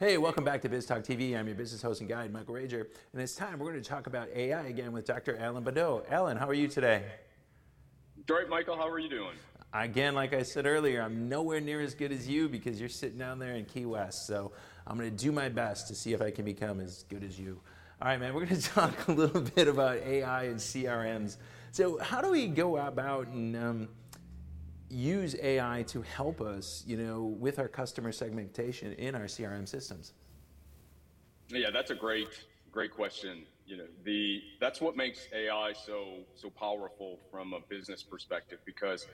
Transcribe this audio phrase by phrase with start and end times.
[0.00, 1.38] Hey, welcome back to BizTalk TV.
[1.38, 2.86] I'm your business host and guide, Michael Rager.
[3.12, 5.38] And it's time we're going to talk about AI again with Dr.
[5.38, 6.02] Allen Badeau.
[6.10, 7.04] Allen, how are you today?
[8.26, 8.76] Great, Michael.
[8.76, 9.36] How are you doing?
[9.72, 13.18] Again, like I said earlier, I'm nowhere near as good as you because you're sitting
[13.18, 14.26] down there in Key West.
[14.26, 14.50] So
[14.84, 17.38] I'm going to do my best to see if I can become as good as
[17.38, 17.60] you.
[18.02, 21.36] All right, man, we're going to talk a little bit about AI and CRMs.
[21.70, 23.88] So, how do we go about and um,
[24.94, 30.12] use AI to help us, you know, with our customer segmentation in our CRM systems?
[31.48, 32.28] Yeah, that's a great,
[32.70, 33.44] great question.
[33.66, 39.06] You know, the that's what makes AI so so powerful from a business perspective because,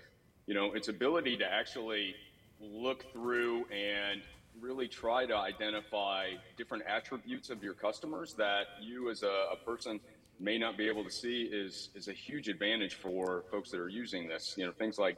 [0.47, 2.15] you know, its ability to actually
[2.61, 4.21] look through and
[4.61, 10.01] really try to identify different attributes of your customers that you as a, a person
[10.41, 13.89] may not be able to see is is a huge advantage for folks that are
[13.89, 14.55] using this.
[14.57, 15.17] You know, things like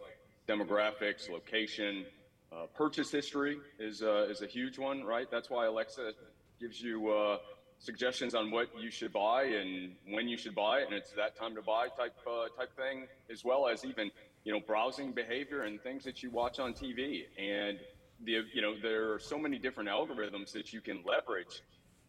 [0.53, 2.05] demographics, location,
[2.53, 5.31] uh, purchase history is uh, is a huge one, right?
[5.31, 6.12] That's why Alexa
[6.61, 7.39] gives you uh,
[7.78, 11.36] suggestions on what you should buy and when you should buy it, and it's that
[11.36, 14.11] time to buy type uh, type thing, as well as even
[14.44, 17.25] you know browsing behavior and things that you watch on TV.
[17.39, 17.78] And
[18.25, 21.62] the you know there are so many different algorithms that you can leverage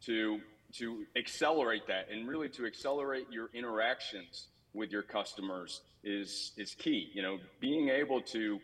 [0.06, 0.40] to
[0.74, 7.10] to accelerate that and really to accelerate your interactions with your customers is is key.
[7.14, 8.60] You know, being able to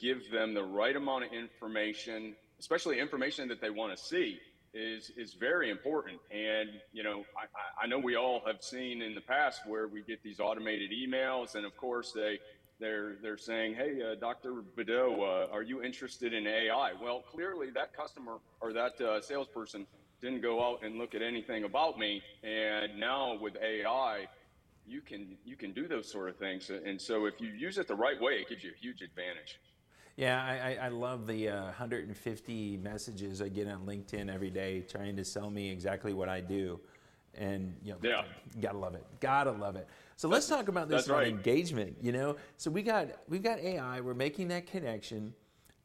[0.00, 4.38] give them the right amount of information, especially information that they want to see,
[4.72, 6.18] is is very important.
[6.30, 10.02] And you know, I, I know we all have seen in the past where we
[10.02, 12.38] get these automated emails, and of course they
[12.80, 14.62] they're they're saying, "Hey, uh, Dr.
[14.76, 19.86] Badeau, uh, are you interested in AI?" Well, clearly that customer or that uh, salesperson
[20.20, 24.26] didn't go out and look at anything about me, and now with AI,
[24.86, 26.70] you can you can do those sort of things.
[26.70, 29.60] And so if you use it the right way, it gives you a huge advantage.
[30.16, 35.16] Yeah, I, I love the uh, 150 messages I get on LinkedIn every day trying
[35.16, 36.78] to sell me exactly what I do.
[37.36, 38.22] And you know, yeah.
[38.60, 39.04] gotta love it.
[39.18, 39.88] Gotta love it.
[40.16, 41.26] So let's talk about this right.
[41.26, 41.96] engagement.
[42.00, 44.00] You know, so we got we've got AI.
[44.00, 45.34] We're making that connection.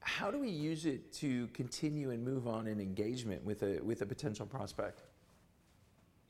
[0.01, 4.03] How do we use it to continue and move on in engagement with a with
[4.03, 5.01] a potential prospect?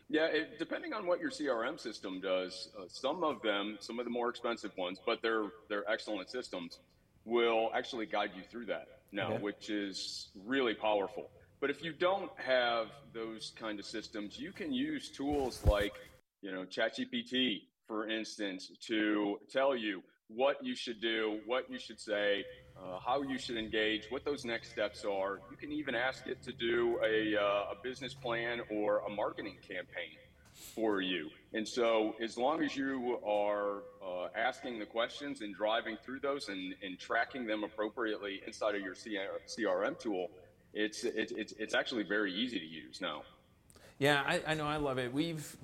[0.09, 4.05] Yeah, it, depending on what your CRM system does, uh, some of them, some of
[4.05, 6.79] the more expensive ones, but they're they're excellent systems,
[7.25, 9.43] will actually guide you through that now, okay.
[9.43, 11.29] which is really powerful.
[11.61, 15.93] But if you don't have those kind of systems, you can use tools like,
[16.41, 21.99] you know, ChatGPT, for instance, to tell you what you should do, what you should
[21.99, 22.45] say,
[22.77, 25.41] uh, how you should engage, what those next steps are.
[25.51, 29.57] You can even ask it to do a, uh, a business plan or a marketing
[29.67, 30.17] campaign
[30.75, 31.29] for you.
[31.53, 36.49] And so, as long as you are uh, asking the questions and driving through those
[36.49, 40.29] and, and tracking them appropriately inside of your CRM tool,
[40.73, 43.23] it's, it's, it's, it's actually very easy to use now.
[43.97, 44.65] Yeah, I, I know.
[44.65, 45.13] I love it.
[45.13, 45.57] We've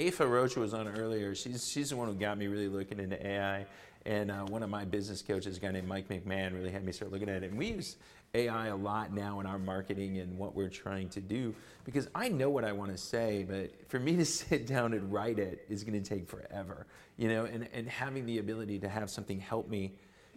[0.00, 1.34] Afa Rocha was on earlier.
[1.34, 3.66] She's she's the one who got me really looking into AI.
[4.04, 6.92] And uh, one of my business coaches, a guy named Mike McMahon, really had me
[6.92, 7.50] start looking at it.
[7.50, 7.96] And we use
[8.34, 12.28] AI a lot now in our marketing and what we're trying to do because I
[12.28, 15.64] know what I want to say, but for me to sit down and write it
[15.68, 16.86] is going to take forever,
[17.16, 17.46] you know.
[17.46, 19.94] And and having the ability to have something help me,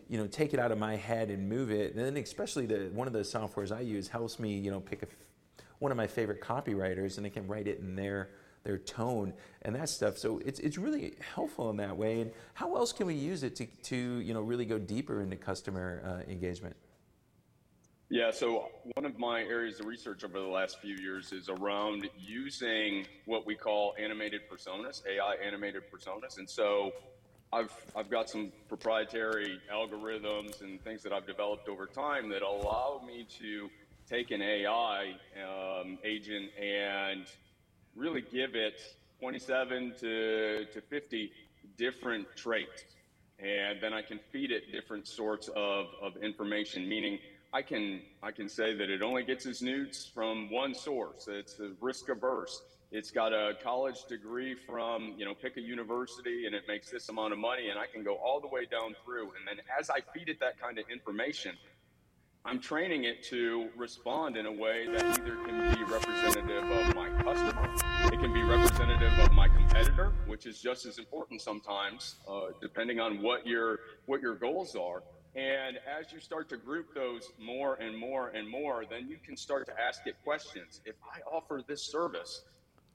[0.07, 1.95] you know, take it out of my head and move it.
[1.95, 5.03] And then especially the one of the softwares I use helps me, you know, pick
[5.03, 5.07] a,
[5.79, 8.29] one of my favorite copywriters and I can write it in their
[8.63, 10.17] their tone and that stuff.
[10.17, 12.21] So it's, it's really helpful in that way.
[12.21, 15.35] And how else can we use it to, to you know, really go deeper into
[15.35, 16.75] customer uh, engagement?
[18.11, 22.09] Yeah, so one of my areas of research over the last few years is around
[22.17, 26.39] using what we call animated personas, AI animated personas.
[26.39, 26.91] And so
[27.53, 32.99] I've, I've got some proprietary algorithms and things that I've developed over time that allow
[33.05, 33.69] me to
[34.09, 35.13] take an AI
[35.43, 37.27] um, agent and
[37.99, 38.79] really give it
[39.19, 41.31] 27 to, to 50
[41.77, 42.83] different traits.
[43.39, 47.19] And then I can feed it different sorts of, of information, meaning
[47.53, 51.27] I can, I can say that it only gets its news from one source.
[51.27, 52.61] It's risk averse.
[52.91, 57.09] It's got a college degree from, you know, pick a university and it makes this
[57.09, 57.69] amount of money.
[57.69, 59.31] And I can go all the way down through.
[59.37, 61.55] And then as I feed it that kind of information,
[62.45, 67.09] I'm training it to respond in a way that either can be representative of my
[67.21, 67.69] customer,
[68.05, 72.99] it can be representative of my competitor, which is just as important sometimes, uh, depending
[72.99, 75.03] on what your what your goals are.
[75.35, 79.37] And as you start to group those more and more and more, then you can
[79.37, 80.81] start to ask it questions.
[80.85, 82.43] If I offer this service,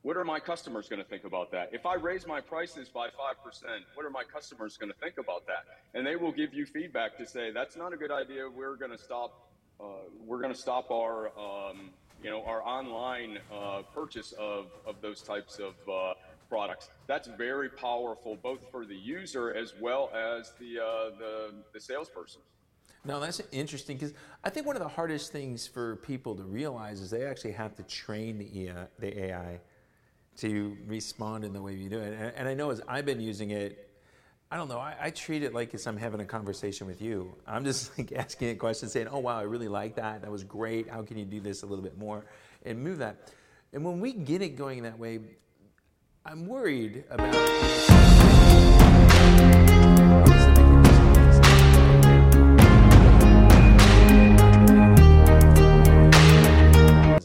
[0.05, 1.71] what are my customers going to think about that?
[1.73, 3.11] If I raise my prices by 5%,
[3.95, 5.65] what are my customers going to think about that?
[5.95, 8.43] And they will give you feedback to say, that's not a good idea.
[8.47, 9.49] We're going to stop,
[9.81, 9.85] uh,
[10.27, 11.91] we're going to stop our, um,
[12.25, 16.15] you know, our online uh, purchase of, of those types of uh,
[16.49, 16.89] products.
[17.07, 22.41] That's very powerful, both for the user as well as the, uh, the, the salesperson.
[23.05, 27.03] Now that's interesting because I think one of the hardest things for people to realize
[27.03, 29.61] is they actually have to train the, AI, the AI
[30.39, 32.15] to respond in the way you do it.
[32.15, 33.91] And, and I know as I've been using it,
[34.51, 34.79] I don't know.
[34.79, 37.35] I, I, treat it like as I'm having a conversation with you.
[37.47, 40.23] I'm just like asking a question, saying, "Oh wow, I really like that.
[40.23, 40.89] That was great.
[40.89, 42.25] How can you do this a little bit more
[42.65, 43.33] and move that?"
[43.73, 45.21] And when we get it going that way,
[46.25, 47.35] I'm worried about.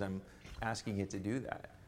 [0.01, 0.21] I'm
[0.61, 1.78] asking it to do that.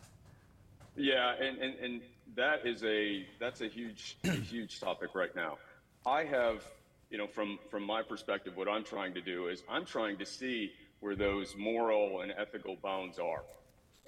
[0.96, 2.02] Yeah, and, and, and
[2.36, 5.58] that is a that's a huge huge topic right now.
[6.06, 6.64] I have,
[7.10, 10.26] you know, from from my perspective, what I'm trying to do is I'm trying to
[10.26, 13.44] see where those moral and ethical bounds are,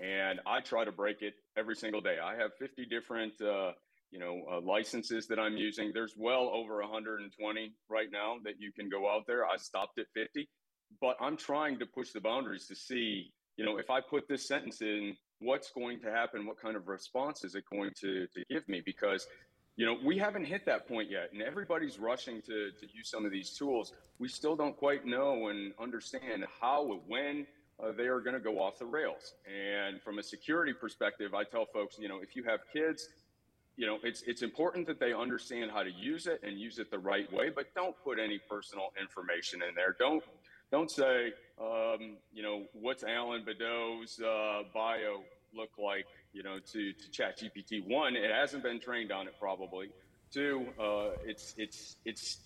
[0.01, 2.17] and I try to break it every single day.
[2.23, 3.41] I have 50 different.
[3.41, 3.71] Uh,
[4.11, 5.89] you know, uh, licenses that I'm using.
[5.91, 9.43] There's well over 120 right now that you can go out there.
[9.43, 10.47] I stopped at 50,
[11.01, 14.47] but I'm trying to push the boundaries to see, you know, if I put this
[14.47, 18.43] sentence in what's going to happen, what kind of response is it going to, to
[18.49, 18.81] give me?
[18.85, 19.27] Because,
[19.75, 23.25] you know, we haven't hit that point yet, and everybody's rushing to, to use some
[23.25, 23.93] of these tools.
[24.19, 27.47] We still don't quite know and understand how and when
[27.83, 29.33] uh, they are going to go off the rails.
[29.45, 33.09] And from a security perspective, I tell folks, you know, if you have kids,
[33.75, 36.91] you know, it's it's important that they understand how to use it and use it
[36.91, 39.95] the right way, but don't put any personal information in there.
[39.97, 40.23] Don't
[40.73, 41.31] don't say,
[41.61, 45.21] um, you know, what's Allen Badeau's uh, bio
[45.55, 47.87] look like, you know, to, to ChatGPT.
[47.87, 49.89] One, it hasn't been trained on it probably.
[50.31, 52.39] Two, uh, it's it's it's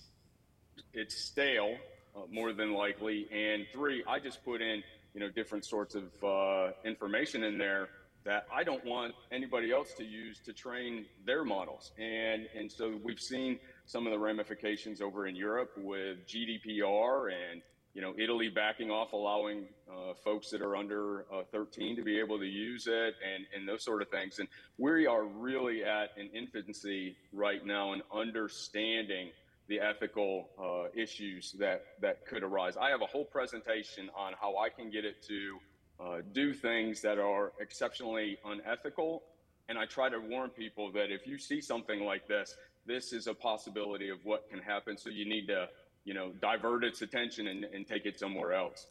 [0.94, 1.78] it's stale
[2.18, 3.30] uh, more than likely.
[3.32, 4.84] And three, I just put in,
[5.14, 7.88] you know, different sorts of uh, information in there
[8.26, 11.94] that I don't want anybody else to use to train their models.
[11.98, 17.62] And and so we've seen some of the ramifications over in Europe with GDPR and
[17.98, 22.20] you know, Italy backing off, allowing uh, folks that are under uh, 13 to be
[22.20, 24.38] able to use it and, and those sort of things.
[24.38, 24.48] And
[24.78, 29.30] we are really at an infancy right now in understanding
[29.68, 32.78] the ethical uh, issues that, that could arise.
[32.78, 35.58] I have a whole presentation on how I can get it to
[36.00, 39.24] uh, do things that are exceptionally unethical.
[39.70, 42.56] And I try to warn people that if you see something like this,
[42.86, 45.00] this is a possibility of what can happen.
[45.00, 45.68] So you need to
[46.08, 48.88] you know, divert its attention and, and take it somewhere else.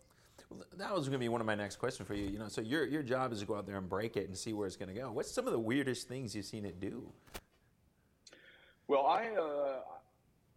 [0.50, 2.26] Well, that was going to be one of my next questions for you.
[2.28, 4.36] You know, so your your job is to go out there and break it and
[4.36, 5.10] see where it's going to go.
[5.10, 7.10] What's some of the weirdest things you've seen it do?
[8.86, 9.78] Well, I uh,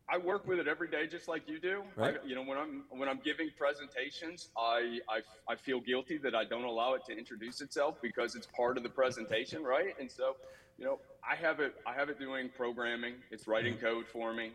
[0.09, 1.81] I work with it every day, just like you do.
[1.95, 2.17] Right.
[2.21, 6.35] I, you know, when I'm when I'm giving presentations, I, I I feel guilty that
[6.35, 9.95] I don't allow it to introduce itself because it's part of the presentation, right?
[9.97, 10.35] And so,
[10.77, 13.13] you know, I have it I have it doing programming.
[13.31, 13.85] It's writing mm-hmm.
[13.85, 14.51] code for me.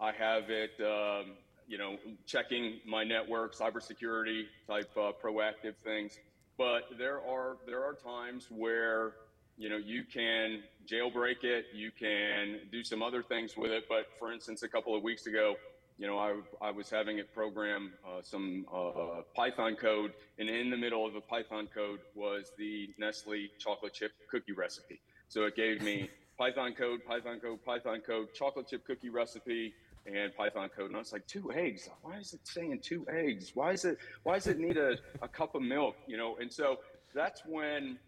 [0.00, 1.32] I have it, um,
[1.68, 1.96] you know,
[2.26, 6.18] checking my network, cybersecurity type uh, proactive things.
[6.56, 9.12] But there are there are times where
[9.56, 13.84] you know you can jailbreak it, you can do some other things with it.
[13.88, 15.56] But for instance, a couple of weeks ago,
[15.98, 20.70] you know, I, I was having it program uh, some uh, Python code, and in
[20.70, 25.00] the middle of the Python code was the Nestle chocolate chip cookie recipe.
[25.28, 26.08] So it gave me
[26.38, 29.74] Python code, Python code, Python code, chocolate chip cookie recipe,
[30.16, 31.88] and Python code, and I was like, two eggs?
[32.02, 33.52] Why is it saying two eggs?
[33.54, 33.98] Why is it?
[34.22, 35.96] Why does it need a, a cup of milk?
[36.06, 36.78] You know, and so
[37.14, 37.98] that's when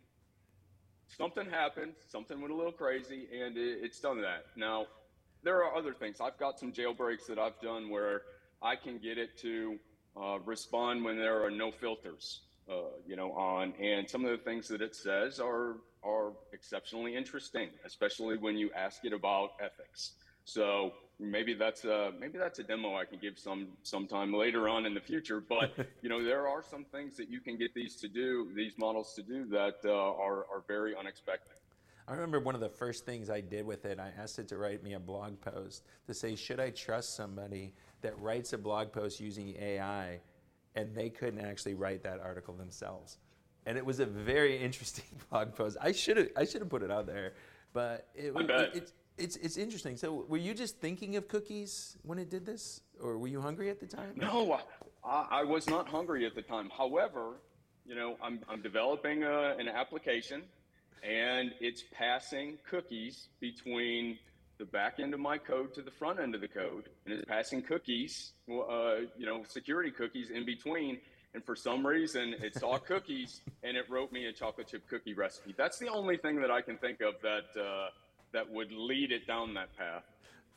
[1.08, 1.92] something happened.
[2.08, 4.46] Something went a little crazy, and it, it's done that.
[4.56, 4.86] Now,
[5.42, 6.20] there are other things.
[6.20, 8.22] I've got some jailbreaks that I've done where
[8.62, 9.78] I can get it to
[10.16, 12.42] uh, respond when there are no filters.
[12.70, 17.16] Uh, you know, on and some of the things that it says are are exceptionally
[17.16, 20.12] interesting, especially when you ask it about ethics.
[20.44, 24.86] So maybe that's a maybe that's a demo I can give some sometime later on
[24.86, 25.40] in the future.
[25.40, 25.72] But
[26.02, 29.14] you know, there are some things that you can get these to do, these models
[29.14, 31.52] to do that uh, are are very unexpected.
[32.08, 34.00] I remember one of the first things I did with it.
[34.00, 37.72] I asked it to write me a blog post to say, should I trust somebody
[38.00, 40.18] that writes a blog post using AI,
[40.74, 43.18] and they couldn't actually write that article themselves.
[43.64, 45.76] And it was a very interesting blog post.
[45.80, 47.34] I should have I should have put it out there,
[47.72, 49.96] but it, it, it, it's it's interesting.
[49.96, 53.70] So, were you just thinking of cookies when it did this, or were you hungry
[53.70, 54.12] at the time?
[54.16, 54.60] No,
[55.04, 56.70] I, I was not hungry at the time.
[56.76, 57.36] However,
[57.86, 60.42] you know, I'm I'm developing a, an application,
[61.02, 64.18] and it's passing cookies between
[64.58, 67.24] the back end of my code to the front end of the code, and it's
[67.24, 70.98] passing cookies, uh, you know, security cookies in between.
[71.32, 75.14] and for some reason it saw cookies and it wrote me a chocolate chip cookie
[75.14, 75.54] recipe.
[75.56, 77.88] That's the only thing that I can think of that uh,
[78.32, 80.04] that would lead it down that path.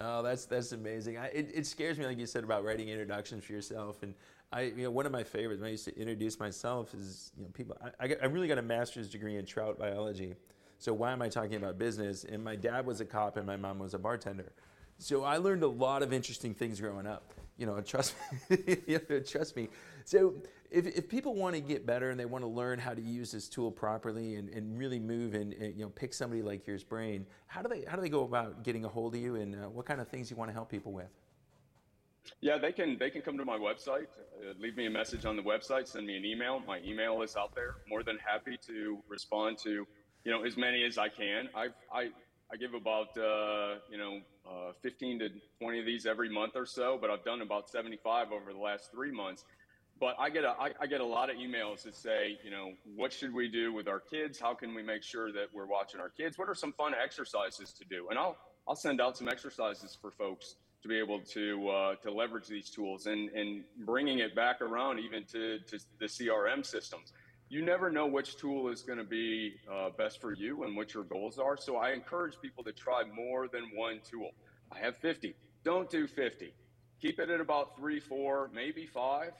[0.01, 1.18] Oh, that's that's amazing.
[1.18, 4.03] I, it, it scares me, like you said, about writing introductions for yourself.
[4.03, 4.13] And
[4.51, 7.44] I, you know, one of my favorites when I used to introduce myself is, you
[7.44, 7.77] know, people.
[7.82, 10.36] I, I, got, I really got a master's degree in trout biology.
[10.80, 12.25] So why am I talking about business?
[12.25, 14.51] And my dad was a cop and my mom was a bartender.
[14.97, 17.33] So I learned a lot of interesting things growing up.
[17.57, 18.15] You know, trust
[18.50, 18.77] me.
[18.88, 19.69] you trust me.
[20.05, 20.35] So
[20.71, 23.31] if, if people want to get better and they want to learn how to use
[23.31, 26.83] this tool properly and, and really move and, and you know pick somebody like yours
[26.83, 29.55] brain, how do they how do they go about getting a hold of you and
[29.55, 31.09] uh, what kind of things you want to help people with?
[32.41, 34.07] Yeah, they can they can come to my website,
[34.39, 36.62] uh, leave me a message on the website, send me an email.
[36.65, 37.75] My email is out there.
[37.88, 39.85] More than happy to respond to
[40.23, 41.50] you know as many as I can.
[41.55, 42.09] I've I
[42.53, 45.29] I give about uh, you know uh, 15 to
[45.60, 48.91] 20 of these every month or so, but I've done about 75 over the last
[48.91, 49.43] three months.
[50.00, 52.74] But I get a I, I get a lot of emails that say, you know,
[52.95, 54.39] what should we do with our kids?
[54.39, 56.38] How can we make sure that we're watching our kids?
[56.38, 58.10] What are some fun exercises to do?
[58.10, 62.12] And I'll I'll send out some exercises for folks to be able to uh, to
[62.12, 67.13] leverage these tools and and bringing it back around even to, to the CRM systems.
[67.50, 70.93] You never know which tool is going to be uh, best for you and what
[70.93, 71.55] your goals are.
[71.57, 74.31] So I encourage people to try more than one tool.
[74.71, 75.35] I have 50.
[75.63, 76.53] Don't do 50.
[77.01, 79.33] Keep it at about three, four, maybe five.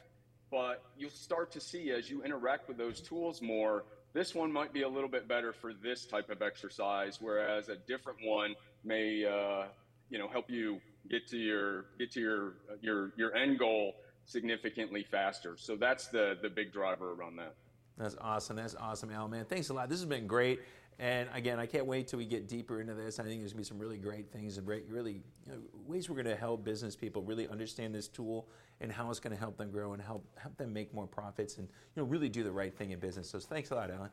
[0.52, 4.72] But you'll start to see as you interact with those tools more, this one might
[4.72, 9.26] be a little bit better for this type of exercise, whereas a different one may,
[9.26, 9.66] uh,
[10.12, 10.80] you know, help you
[11.10, 13.94] get to your get to your your your end goal
[14.26, 15.58] significantly faster.
[15.58, 17.56] So that's the the big driver around that.
[17.98, 18.56] That's awesome.
[18.56, 19.28] That's awesome, Al.
[19.28, 19.90] Man, thanks a lot.
[19.90, 20.62] This has been great.
[21.00, 23.20] And again, I can't wait till we get deeper into this.
[23.20, 25.58] I think there's gonna be some really great things and really you know,
[25.88, 28.48] ways we're gonna help business people really understand this tool
[28.80, 31.68] and how it's gonna help them grow and help help them make more profits and
[31.68, 33.30] you know really do the right thing in business.
[33.30, 34.10] So thanks a lot, Allen.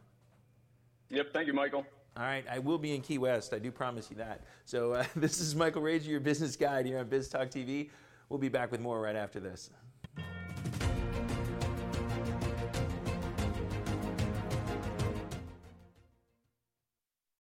[1.11, 1.33] Yep.
[1.33, 1.85] Thank you, Michael.
[2.17, 3.55] All right, I will be in Key West.
[3.55, 4.45] I do promise you that.
[4.65, 7.91] So uh, this is Michael Rager, your business guide here on BizTalk TV.
[8.29, 9.71] We'll be back with more right after this.